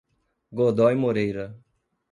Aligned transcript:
Godoy 0.51 0.95
Moreira 0.97 1.53